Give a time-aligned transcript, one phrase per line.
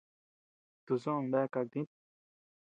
[0.85, 1.89] Tusoʼö bea kaka tït.